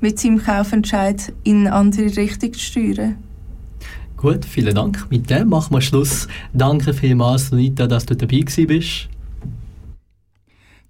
[0.00, 3.16] mit seinem Kaufentscheid in eine andere Richtung zu steuern.
[4.16, 5.06] Gut, vielen Dank.
[5.10, 6.26] Mit dem machen wir Schluss.
[6.52, 9.08] Danke vielmals, Sunita, dass du dabei bist.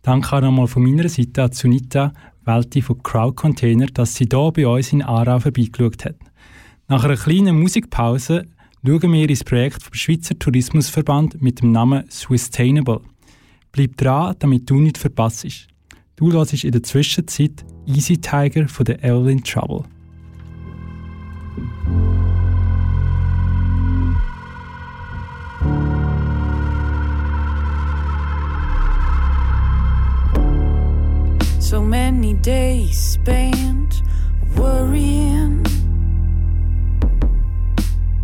[0.08, 2.14] Danke auch nochmal von meiner Seite an Sunita
[2.46, 6.16] Welti von Crowd Container, dass sie hier bei uns in Aarau vorbeigeschaut hat.
[6.88, 8.46] Nach einer kleinen Musikpause
[8.82, 13.02] schauen wir ins Projekt vom Schweizer Tourismusverband mit dem Namen Sustainable.
[13.70, 15.46] Bleib dran, damit du nichts verpasst.
[16.16, 19.84] Du hörst in der Zwischenzeit Easy Tiger von der Evelyn Trouble.
[31.68, 34.00] So many days spent
[34.56, 35.62] worrying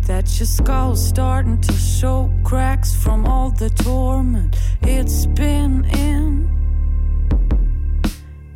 [0.07, 6.49] that your skull's starting to show cracks from all the torment it's been in.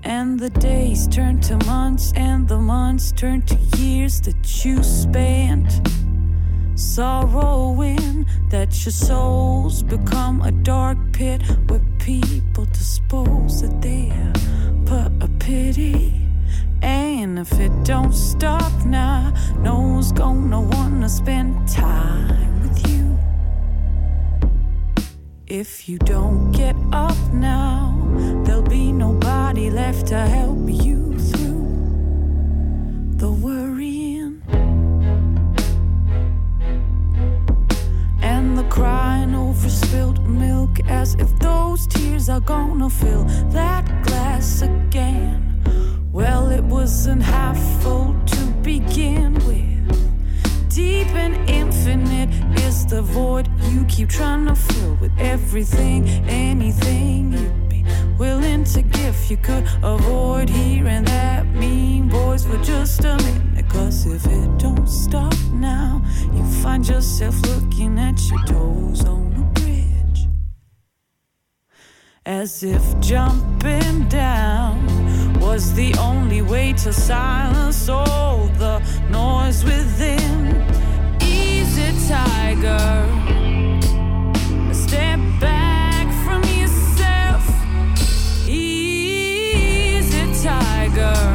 [0.01, 5.87] And the days turn to months, and the months turn to years that you spent
[6.73, 14.09] sorrowing that your soul's become a dark pit where people dispose of their
[17.39, 23.17] If it don't stop now, no one's gonna wanna spend time with you.
[25.47, 27.95] If you don't get up now,
[28.43, 31.63] there'll be nobody left to help you through
[33.15, 34.41] the worrying
[38.21, 43.23] and the crying over spilled milk as if those tears are gonna fill
[43.53, 45.48] that glass again.
[46.12, 50.70] Well, it wasn't half full to begin with.
[50.70, 52.30] Deep and infinite
[52.62, 57.86] is the void you keep trying to fill with everything, anything you'd be
[58.18, 59.16] willing to give.
[59.30, 63.70] You could avoid hearing that mean voice for just a minute.
[63.70, 66.01] Cause if it don't stop now,
[66.34, 70.28] you find yourself looking at your toes on a bridge.
[72.26, 74.98] As if jumping down
[75.49, 78.77] was the only way to silence all the
[79.09, 80.63] noise within.
[81.23, 82.77] Easy, tiger.
[84.71, 87.43] Step back from yourself.
[88.47, 91.28] Easy, tiger.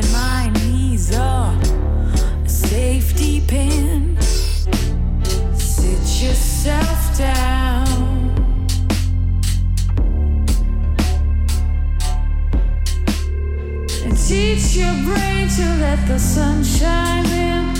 [0.00, 1.58] The human mind needs a
[2.46, 4.16] safety pin.
[5.54, 7.86] Sit yourself down.
[14.04, 17.77] And teach your brain to let the sun shine in.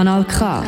[0.00, 0.64] Kanal K.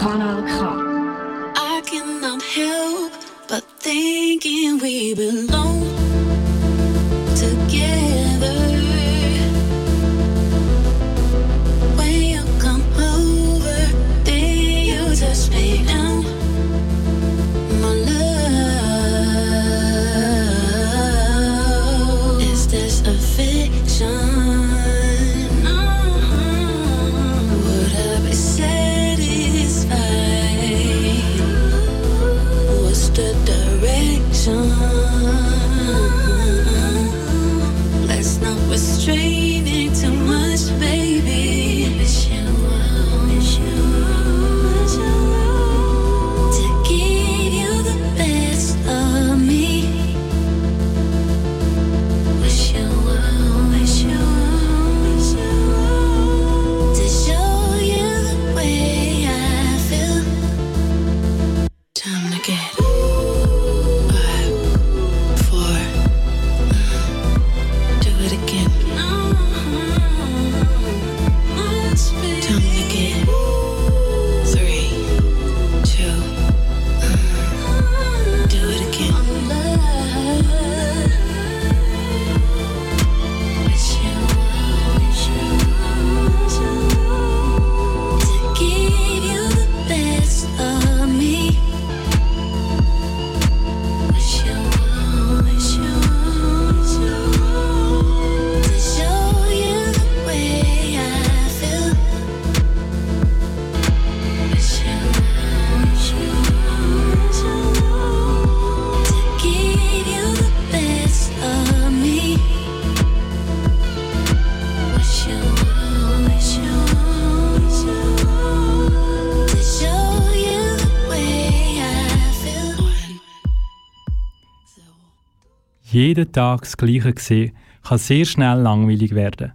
[126.02, 129.52] jeden Tag das Gleiche sehen, kann sehr schnell langweilig werden.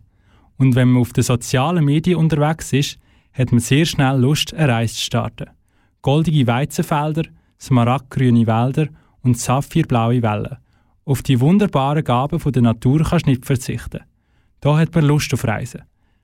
[0.57, 2.99] Und wenn man auf den sozialen Medien unterwegs ist,
[3.33, 5.49] hat man sehr schnell Lust, eine Reise zu starten.
[6.01, 7.23] Goldige Weizenfelder,
[7.59, 8.87] smaragdgrüne Wälder
[9.21, 10.57] und saphirblaue Wellen.
[11.05, 14.01] Auf die wunderbaren Gaben der Natur kannst du nicht verzichten.
[14.61, 15.83] Da hat man Lust auf Reisen.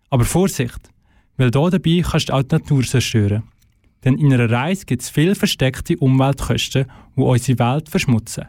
[0.09, 0.89] Aber Vorsicht,
[1.37, 3.43] weil da dabei kannst du auch die Natur zerstören.
[4.03, 8.47] Denn in einer Reise gibt es viel versteckte Umweltkosten, die unsere Welt verschmutzen.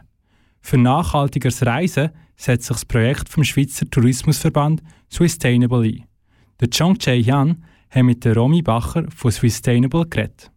[0.65, 6.07] Für nachhaltigeres Reisen setzt sich das Projekt vom Schweizer Tourismusverband Sustainable ein.
[6.59, 10.49] Der Chong Chae Yan hat mit der Romy Bacher von Sustainable geredet.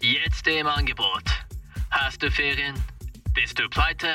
[0.00, 1.24] Jetzt im Angebot.
[1.90, 2.76] Hast du Ferien?
[3.34, 4.06] Bist du pleite?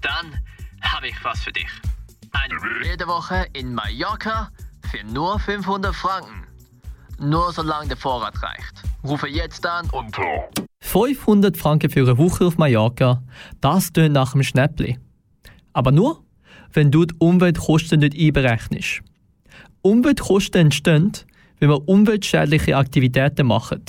[0.00, 0.34] Dann
[0.82, 1.70] habe ich was für dich.
[2.32, 4.50] Eine jede Woche in Mallorca
[4.90, 6.49] für nur 500 Franken.
[7.20, 8.82] Nur solange der Vorrat reicht.
[9.04, 10.48] Rufe jetzt an unter
[10.80, 13.22] 500 Franken für eine Woche auf Mallorca,
[13.60, 14.98] das tönt nach einem Schnäppli.
[15.74, 16.24] Aber nur,
[16.72, 19.02] wenn du die Umweltkosten nicht einberechnest.
[19.82, 21.12] Umweltkosten entstehen,
[21.58, 23.84] wenn wir umweltschädliche Aktivitäten machen.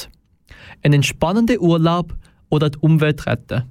[0.84, 2.14] Einen entspannenden Urlaub
[2.50, 3.64] oder die Umwelt retten.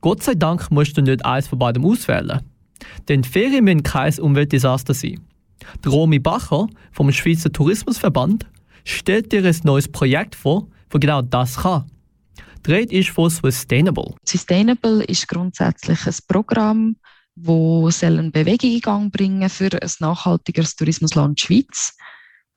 [0.00, 2.40] Gott sei Dank musst du nicht eins von beidem auswählen.
[3.08, 5.20] Denn Ferien müssen kein Umweltdesaster sein.
[5.84, 8.46] Die Romy Bacher vom Schweizer Tourismusverband
[8.84, 11.90] stellt dir ein neues Projekt vor, das genau das kann.
[12.66, 14.14] Die Rede ist von Sustainable.
[14.24, 16.96] Sustainable ist grundsätzlich ein Programm,
[17.34, 21.96] das eine Bewegung in Gang bringen für ein nachhaltigeres Tourismusland Schweiz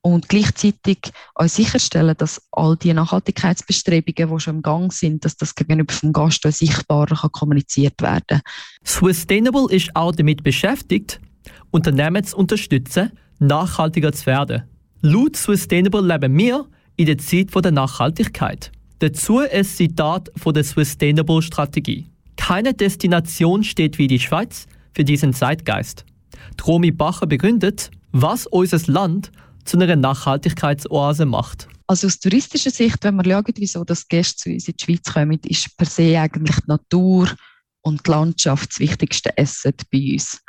[0.02, 0.98] und gleichzeitig
[1.34, 6.12] auch sicherstellen, dass all die Nachhaltigkeitsbestrebungen, die schon im Gang sind, dass das gegenüber dem
[6.12, 8.42] Gast auch sichtbarer kann kommuniziert werden
[8.82, 11.20] Sustainable ist auch damit beschäftigt,
[11.70, 14.64] Unternehmen zu unterstützen, nachhaltiger zu werden.
[15.06, 18.72] Laut Sustainable leben wir in der Zeit der Nachhaltigkeit.
[19.00, 22.06] Dazu ein Zitat von der Sustainable Strategie.
[22.38, 26.06] Keine Destination steht wie die Schweiz für diesen Zeitgeist.
[26.66, 29.30] Romy Bacher begründet, was unser Land
[29.66, 31.68] zu einer Nachhaltigkeitsoase macht.
[31.86, 35.12] Also aus touristischer Sicht, wenn wir schauen, wieso das Gäste zu uns in die Schweiz
[35.12, 37.28] kommen, ist per se eigentlich die Natur
[37.82, 40.40] und die Landschaft das wichtigste Asset bei uns.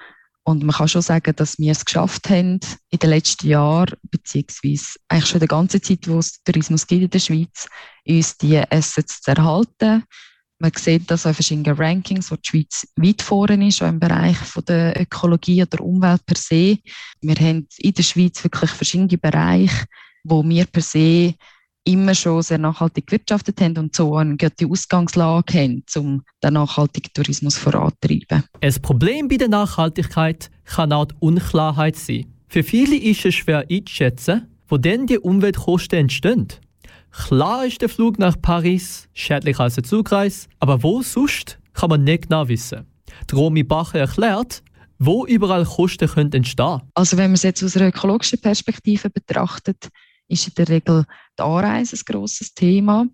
[0.48, 2.60] Und man kann schon sagen, dass wir es geschafft haben,
[2.92, 7.10] in den letzten Jahren, beziehungsweise eigentlich schon die ganze Zeit, wo es Tourismus gibt in
[7.10, 7.68] der Schweiz,
[8.08, 10.04] uns diese Assets zu erhalten.
[10.60, 14.00] Man sieht das auch in verschiedenen Rankings, wo die Schweiz weit vorne ist, auch im
[14.00, 16.78] Bereich von der Ökologie oder Umwelt per se.
[17.22, 19.86] Wir haben in der Schweiz wirklich verschiedene Bereiche,
[20.24, 21.34] wo wir per se
[21.86, 27.12] immer schon sehr nachhaltig gewirtschaftet haben und so eine gute Ausgangslage haben, um den nachhaltigen
[27.14, 28.44] Tourismus voranzutreiben.
[28.60, 32.26] Ein Problem bei der Nachhaltigkeit kann auch die Unklarheit sein.
[32.48, 36.48] Für viele ist es schwer einzuschätzen, wo denn die Umweltkosten entstehen.
[37.12, 42.04] Klar ist der Flug nach Paris schädlicher als der Zugreis, aber wo sonst kann man
[42.04, 42.86] nicht genau wissen.
[43.30, 44.64] Die Romy Bacher erklärt,
[45.00, 49.90] wo überall Kosten können entstehen Also wenn man es jetzt aus einer ökologischen Perspektive betrachtet,
[50.28, 51.06] ist in der Regel
[51.38, 53.06] die Anreise ein grosses Thema.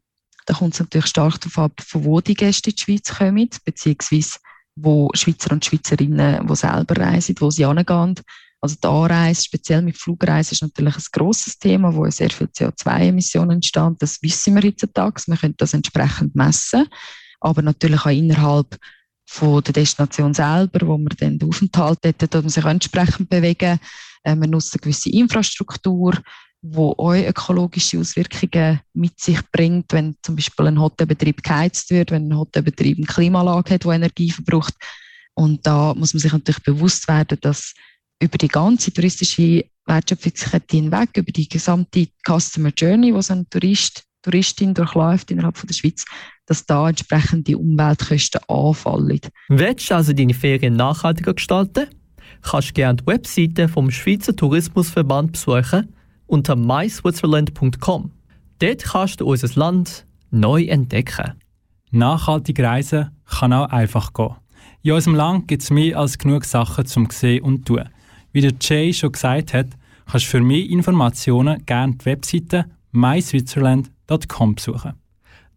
[0.46, 3.50] Da kommt es natürlich stark darauf ab, von wo die Gäste in die Schweiz kommen,
[3.64, 4.40] beziehungsweise
[4.76, 8.16] wo Schweizer und Schweizerinnen, die selber reisen, wo sie hingehen.
[8.62, 13.56] Also die Anreise, speziell mit Flugreisen, ist natürlich ein grosses Thema, wo sehr viel CO2-Emissionen
[13.56, 13.96] entstehen.
[14.00, 15.24] Das wissen wir heutzutage.
[15.26, 16.88] Wir können das entsprechend messen.
[17.40, 18.78] Aber natürlich auch innerhalb
[19.26, 23.80] von der Destination selber, wo man dann den Aufenthalt hat, dort man sich entsprechend bewegen.
[24.24, 26.14] Äh, man nutzt eine gewisse Infrastruktur,
[26.62, 32.28] wo auch ökologische Auswirkungen mit sich bringt, wenn zum Beispiel ein Hotelbetrieb geheizt wird, wenn
[32.28, 34.76] ein Hotelbetrieb eine Klimaanlage hat, die Energie verbraucht.
[35.34, 37.74] Und da muss man sich natürlich bewusst werden, dass
[38.22, 44.04] über die ganze touristische Wertschöpfungskette hinweg, über die gesamte Customer Journey, die so ein Tourist,
[44.22, 46.06] Touristin durchläuft innerhalb von der Schweiz,
[46.46, 49.20] dass da entsprechende Umweltkosten anfallen.
[49.50, 51.88] Willst du also deine Ferien nachhaltiger gestalten?
[52.44, 55.96] Kannst du gerne die Webseite vom Schweizer Tourismusverband besuchen
[56.32, 58.12] unter myswitzerland.com.
[58.60, 61.34] Dort kannst du unser Land neu entdecken.
[61.92, 64.36] Nachhaltig reisen kann auch einfach gehen.
[64.82, 67.90] In unserem Land gibt es mehr als genug Sachen zum Sehen und Tun.
[68.32, 69.68] Wie der Jay schon gesagt hat,
[70.10, 74.94] kannst du für mehr Informationen gerne die Webseite myswitzerland.com besuchen.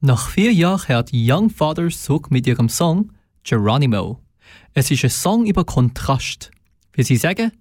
[0.01, 3.13] Nach vier Jahren kehrt Young Fathers zurück mit ihrem Song
[3.45, 4.19] Geronimo.
[4.73, 6.51] Es ist ein Song über Kontrast.
[6.93, 7.53] Wie sie sagen,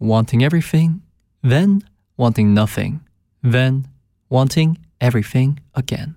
[0.00, 1.02] wanting everything,
[1.42, 1.84] then
[2.20, 3.00] wanting nothing,
[3.42, 3.88] then
[4.28, 6.14] wanting everything again.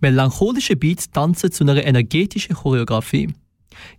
[0.00, 3.32] Melancholische Beats tanzen zu einer energetischen Choreografie.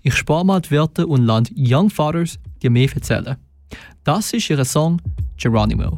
[0.03, 3.36] Ich spare mal die Wörter und land Young Fathers dir mehr erzählen.
[4.03, 5.01] Das ist ihr Song
[5.38, 5.97] Geronimo.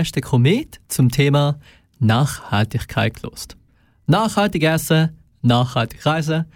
[0.00, 1.58] Hast Komet zum Thema
[1.98, 3.56] Nachhaltigkeit gelost.
[4.06, 5.10] Nachhaltig essen,
[5.42, 6.46] nachhaltig reisen,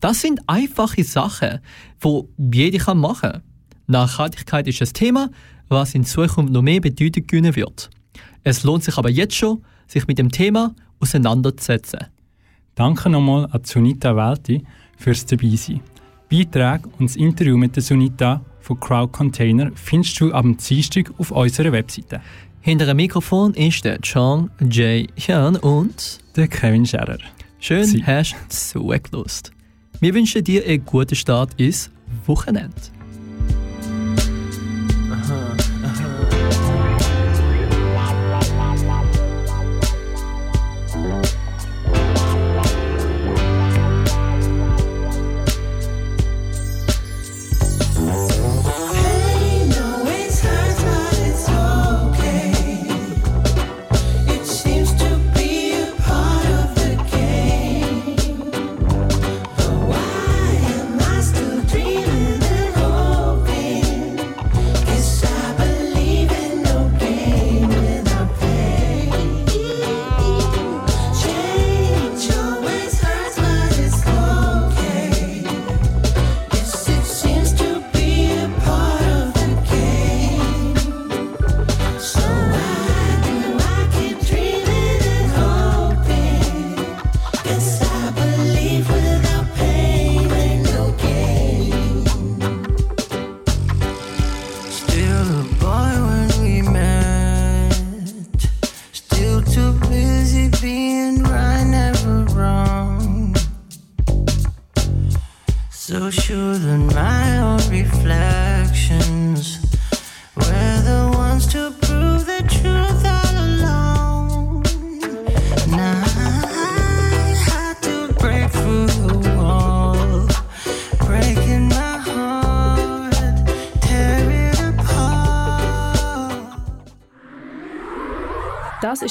[0.00, 1.60] das sind einfache Sachen,
[2.02, 2.22] die
[2.52, 3.42] jeder machen kann.
[3.86, 5.30] Nachhaltigkeit ist ein Thema,
[5.68, 7.90] was in Zukunft noch mehr Bedeutung gewinnen wird.
[8.44, 12.06] Es lohnt sich aber jetzt schon, sich mit dem Thema auseinanderzusetzen.
[12.74, 14.64] Danke nochmal an Sunita Welti
[14.96, 15.80] fürs Dabeisein.
[16.30, 21.32] Beiträge und das Interview mit der Sunita von Crowd Container findest du am Dienstag auf
[21.32, 22.20] unserer Webseite.
[22.64, 27.18] Hinter dem Mikrofon ist der Chang Jae Hyun und Der Kevin Scherer.
[27.58, 28.04] schön Sie.
[28.06, 29.50] hast du zugelost.
[30.00, 31.90] Wir wünschen dir einen guten Start ins
[32.26, 32.74] Wochenende.